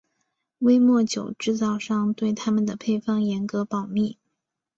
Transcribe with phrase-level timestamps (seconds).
[0.57, 4.17] 威末酒制造商对他们的配方严格保密。